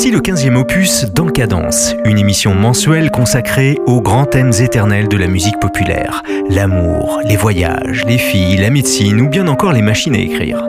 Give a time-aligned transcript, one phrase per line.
[0.00, 5.26] Voici le 15e opus d'Encadence, une émission mensuelle consacrée aux grands thèmes éternels de la
[5.26, 6.22] musique populaire.
[6.48, 10.66] L'amour, les voyages, les filles, la médecine ou bien encore les machines à écrire.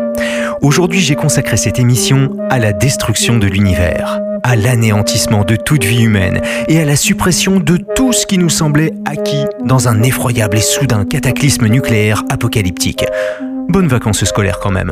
[0.62, 6.04] Aujourd'hui, j'ai consacré cette émission à la destruction de l'univers, à l'anéantissement de toute vie
[6.04, 10.58] humaine et à la suppression de tout ce qui nous semblait acquis dans un effroyable
[10.58, 13.06] et soudain cataclysme nucléaire apocalyptique.
[13.70, 14.92] Bonnes vacances scolaires quand même.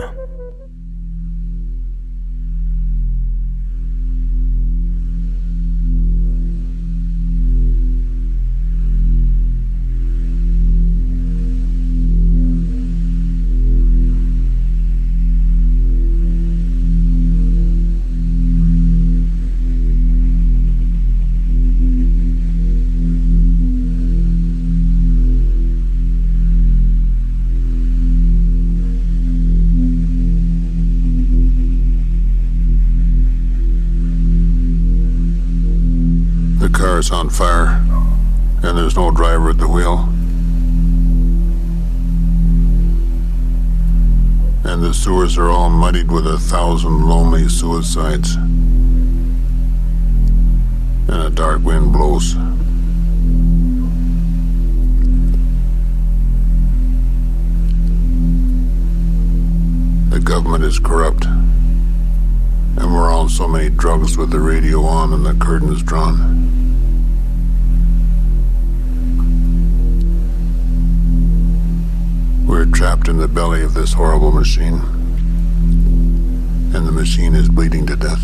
[37.11, 37.81] On fire,
[38.61, 40.09] and there's no driver at the wheel.
[44.63, 48.35] And the sewers are all muddied with a thousand lonely suicides.
[51.07, 52.35] And a dark wind blows.
[60.09, 61.25] The government is corrupt.
[61.25, 66.38] And we're on so many drugs with the radio on and the curtains drawn.
[72.49, 74.81] We're trapped in the belly of this horrible machine.
[76.73, 78.23] And the machine is bleeding to death.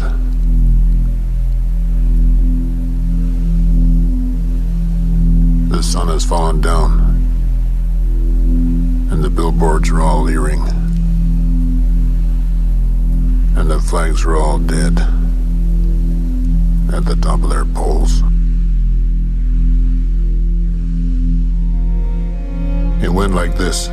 [5.69, 7.01] The sun has fallen down.
[9.11, 10.61] And the billboards are all leering.
[13.55, 14.97] And the flags are all dead.
[16.91, 18.23] At the top of their poles.
[23.03, 23.91] It went like this.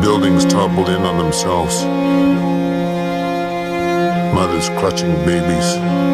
[0.00, 1.84] Buildings toppled in on themselves.
[4.34, 6.07] Mothers clutching babies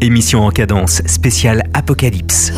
[0.00, 2.52] émission en cadence spéciale Apocalypse.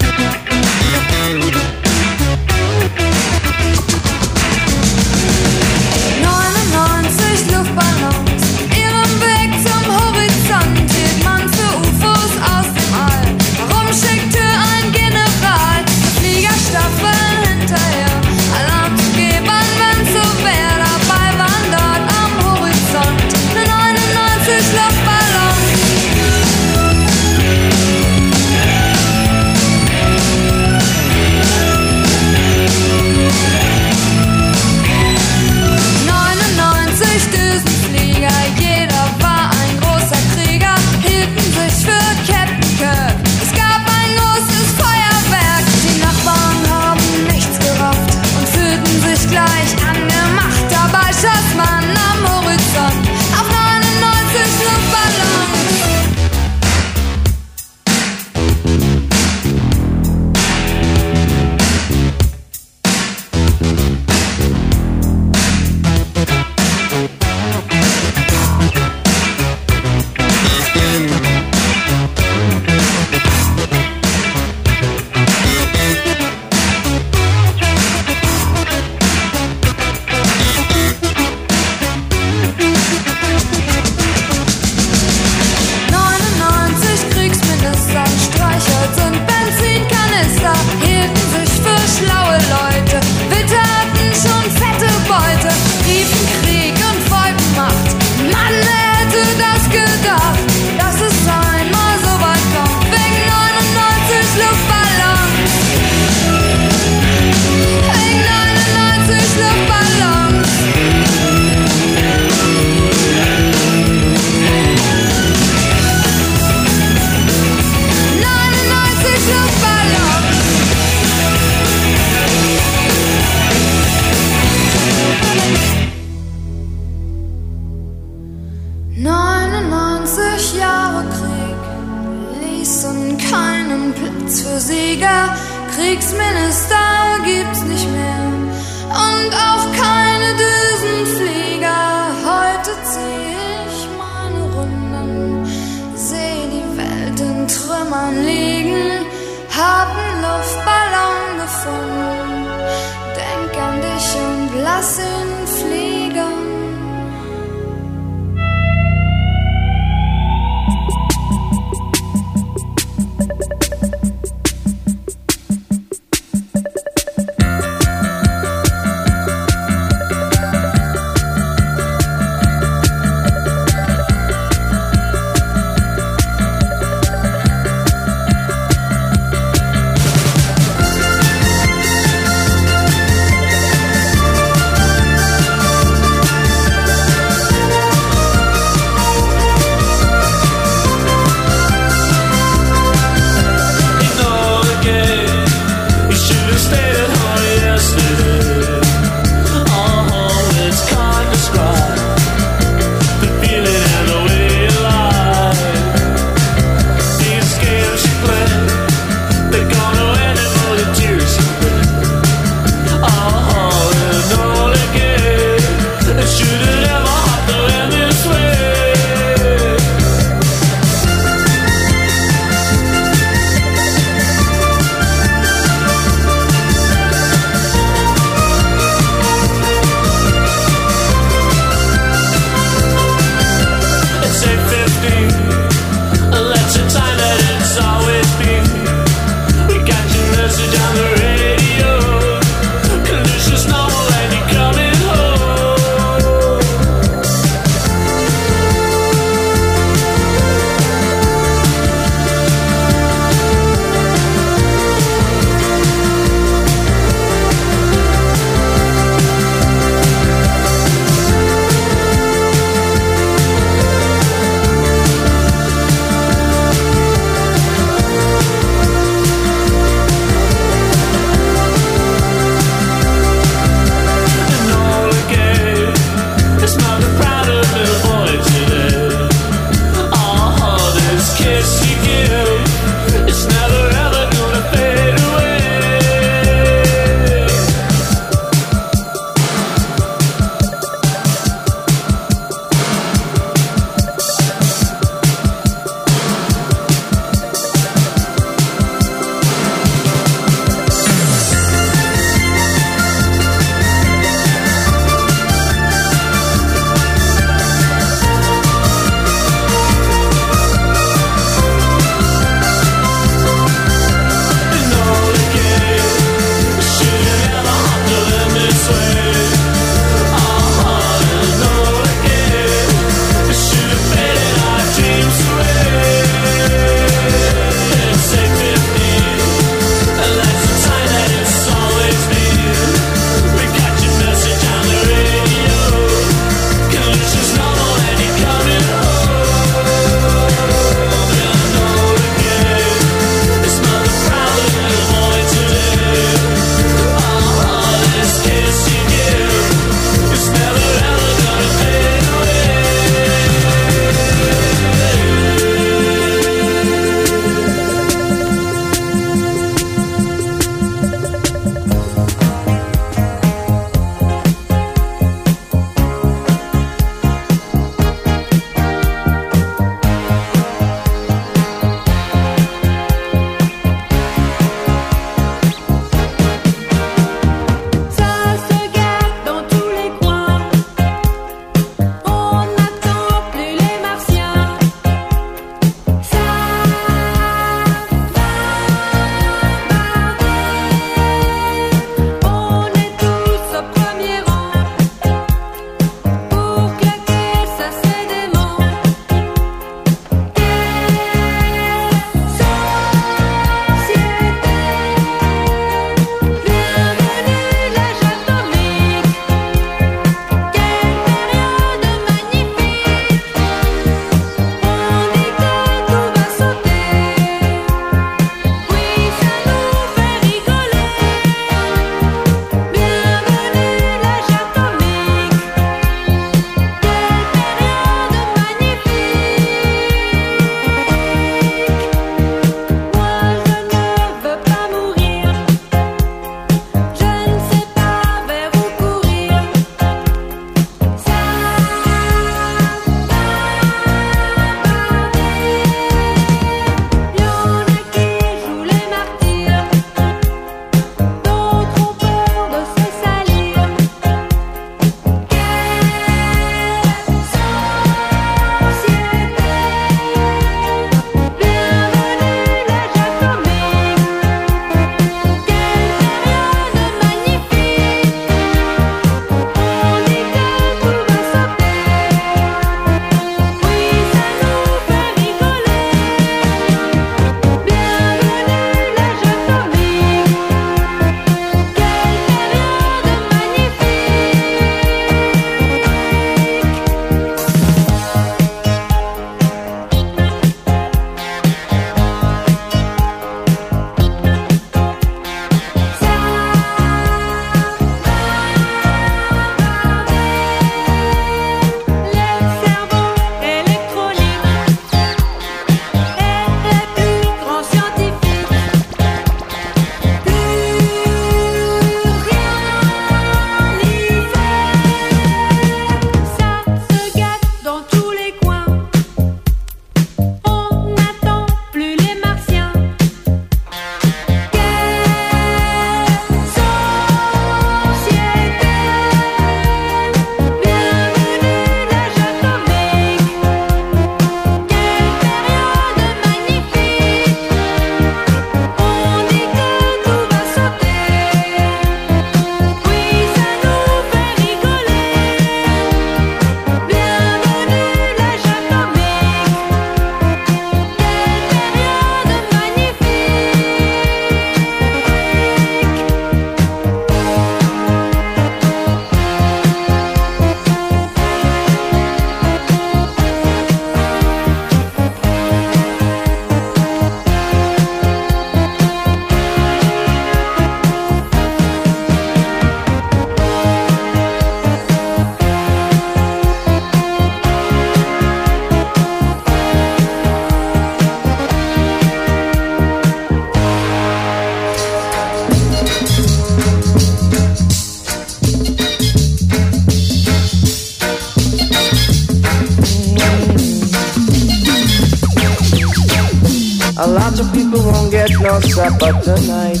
[599.00, 600.00] Supper tonight.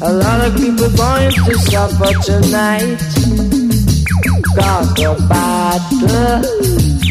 [0.00, 2.98] A lot of people going to suffer tonight.
[4.54, 6.44] Cause the battle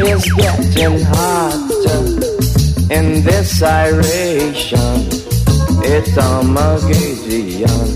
[0.07, 2.01] is getting hotter
[2.97, 4.95] in this iration.
[5.93, 7.87] It's Armageddon.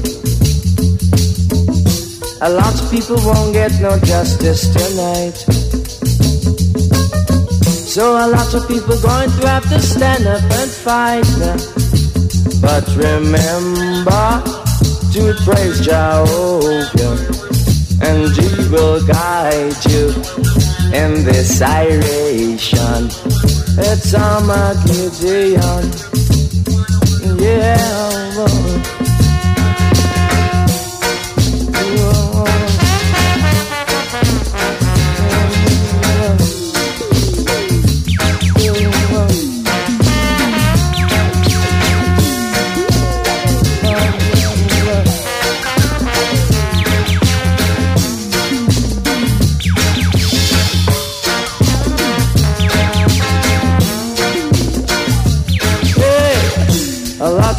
[2.42, 5.61] A lot of people won't get no justice tonight.
[7.92, 11.26] So a lot of people going to have to stand up and fight.
[12.62, 14.42] But remember
[15.12, 17.18] to praise Jehovah,
[18.02, 20.08] and He will guide you
[20.96, 23.10] in this iration.
[23.78, 25.92] It's Armageddon.
[27.38, 28.32] Yeah.
[28.38, 29.01] Lord.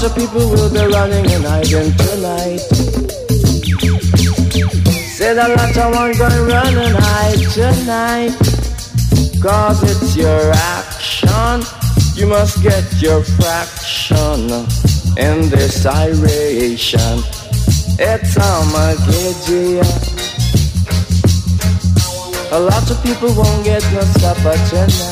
[0.02, 2.58] Lot of people will be running and hiding tonight.
[5.14, 8.34] Said a lot of one gonna run and hide tonight.
[9.40, 11.62] Cause it's your action.
[12.16, 14.50] You must get your fraction
[15.18, 17.22] in this iration.
[18.00, 19.86] It's Armageddon.
[22.50, 25.11] A lot of people won't get no supper tonight.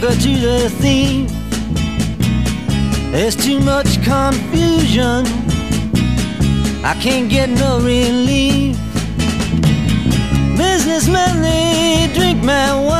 [0.00, 1.30] said to the thief.
[3.12, 5.26] There's too much confusion,
[6.82, 8.76] I can't get no relief.
[10.56, 12.99] Businessmen, they drink my wine,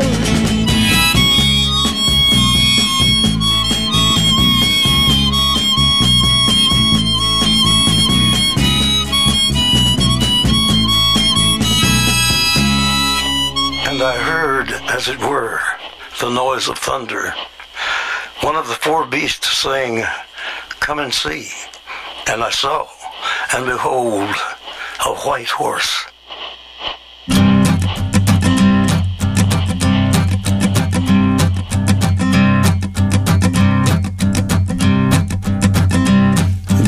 [14.93, 15.59] As it were,
[16.19, 17.33] the noise of thunder.
[18.41, 20.03] One of the four beasts saying,
[20.81, 21.47] Come and see.
[22.27, 22.87] And I saw,
[23.53, 24.35] and behold,
[25.05, 26.05] a white horse.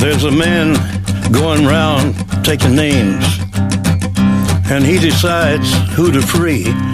[0.00, 0.74] There's a man
[1.32, 3.24] going round taking names,
[4.70, 6.93] and he decides who to free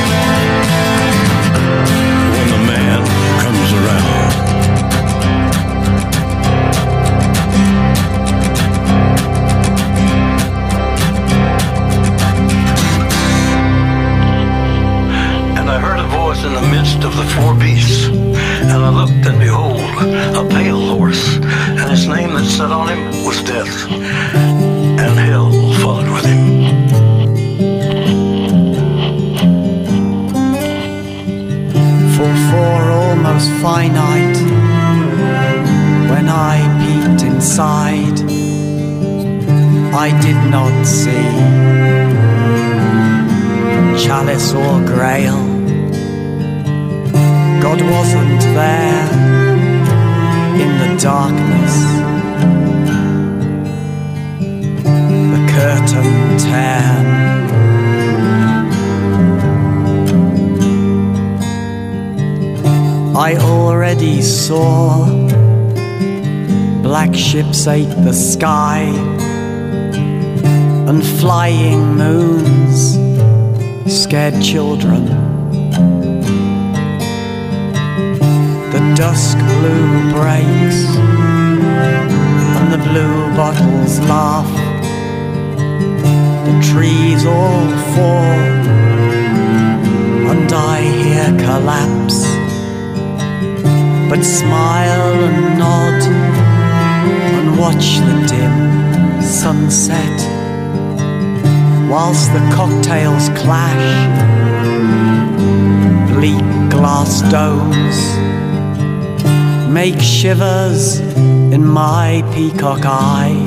[67.67, 68.81] Ate the sky
[70.89, 72.97] and flying moons
[73.87, 75.05] scared children.
[78.71, 80.81] The dusk blue breaks
[82.57, 84.51] and the blue bottles laugh.
[86.45, 88.41] The trees all fall
[90.31, 92.25] and I hear collapse
[94.09, 96.50] but smile and nod
[97.41, 100.17] and watch the dim sunset
[101.89, 103.89] whilst the cocktails clash.
[106.13, 107.97] Bleak glass domes
[109.71, 110.99] make shivers
[111.55, 113.39] in my peacock eye.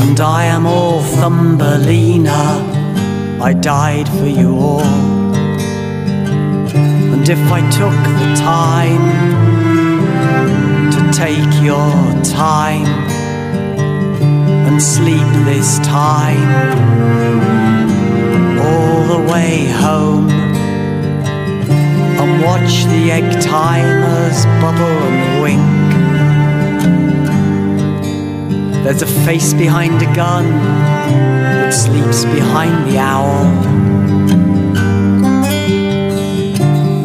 [0.00, 2.42] And I am all Thumbelina.
[3.40, 4.82] I died for you all.
[7.12, 9.61] And if I took the time
[11.12, 11.92] take your
[12.24, 12.86] time
[14.66, 16.48] and sleep this time
[18.58, 20.30] all the way home
[22.20, 25.72] and watch the egg timers bubble and wink.
[28.84, 33.44] There's a face behind a gun that sleeps behind the owl.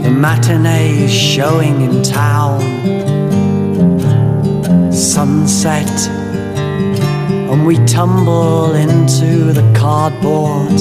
[0.03, 2.96] The matinee is showing in town.
[4.97, 6.09] Sunset,
[7.51, 10.79] and we tumble into the cardboard.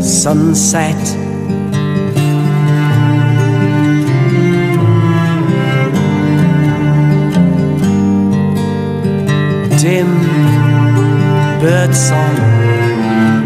[0.00, 1.04] Sunset.
[9.80, 10.12] Dim
[11.60, 12.36] birdsong,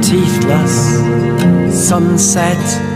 [0.03, 2.94] teethless sunset.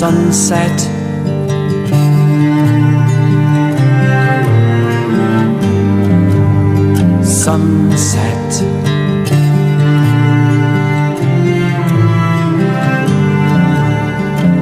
[0.00, 0.80] Sunset.
[7.22, 8.52] Sunset.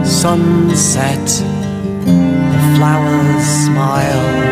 [0.05, 1.27] Sunset.
[2.05, 4.48] The flowers smile.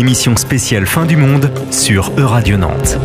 [0.00, 2.98] émission spéciale Fin du monde sur Euradio Nantes.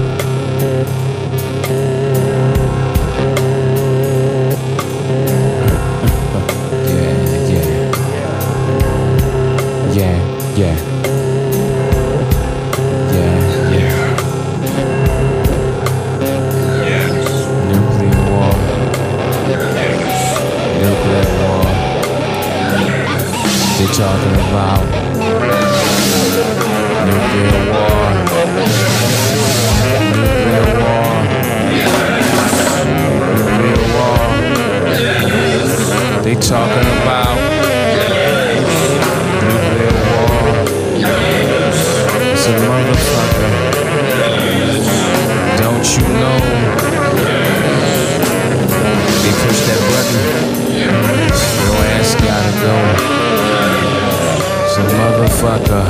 [55.46, 55.86] motherfucker.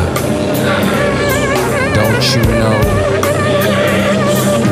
[1.95, 2.79] Don't you know?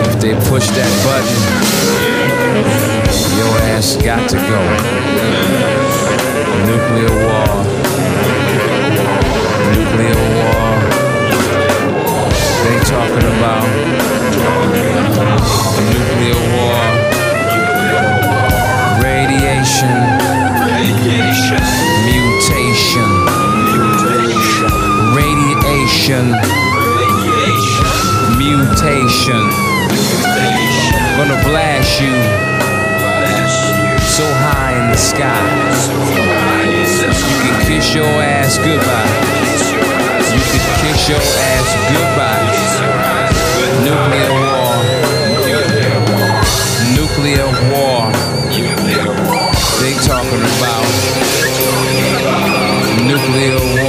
[0.09, 1.41] If they push that button,
[3.38, 4.61] your ass got to go.
[6.67, 7.51] Nuclear war.
[9.71, 10.71] Nuclear war.
[12.63, 13.67] They talking about
[15.93, 16.84] nuclear war.
[19.01, 19.95] Radiation.
[20.67, 21.63] Radiation.
[22.05, 23.22] Mutation
[25.84, 26.31] radiation,
[28.38, 28.39] mutation.
[28.39, 29.43] mutation.
[31.17, 32.15] Gonna blast you.
[33.99, 35.43] so high in the sky.
[37.27, 39.11] You can kiss your ass goodbye.
[40.31, 42.47] You can kiss your ass goodbye.
[43.84, 44.71] Nuclear war.
[46.95, 48.11] Nuclear war.
[49.81, 50.88] They talking about
[53.03, 53.82] nuclear war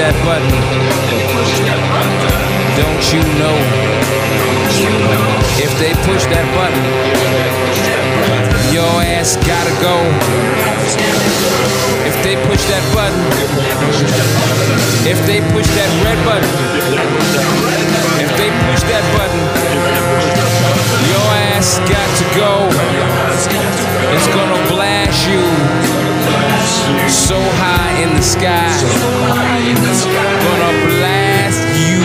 [0.00, 0.48] that button.
[2.80, 3.56] Don't you know?
[5.60, 6.84] If they push that button,
[8.72, 10.00] your ass gotta go.
[12.08, 13.20] If they push that button,
[15.04, 16.48] if they push that red button,
[18.24, 19.42] if they push that button,
[21.12, 22.72] your ass got to go.
[24.16, 25.49] It's gonna blast you.
[27.08, 28.70] So high in the sky.
[30.44, 32.02] Gonna blast you.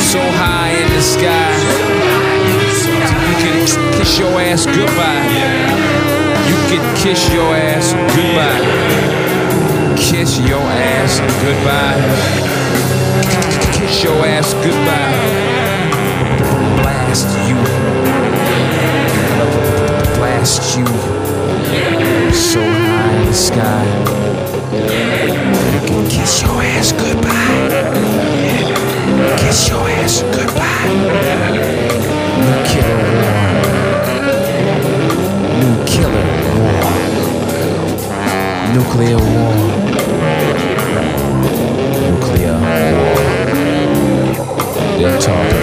[0.00, 1.54] So high in the sky.
[2.82, 3.56] So you can
[3.96, 5.28] kiss your ass goodbye.
[6.48, 8.64] You can kiss your ass goodbye.
[9.96, 12.00] Kiss your ass goodbye.
[13.72, 15.14] Kiss your ass goodbye.
[16.82, 17.58] Blast you.
[20.16, 22.19] Blast you.
[22.32, 23.86] So high in the sky.
[25.72, 27.70] You can kiss your ass goodbye.
[29.38, 30.90] Kiss your ass goodbye.
[32.46, 33.50] Nuclear war.
[35.64, 36.10] Nuclear
[36.60, 36.86] war.
[38.74, 39.54] Nuclear war.
[42.10, 43.20] Nuclear war.
[44.98, 45.59] They're talking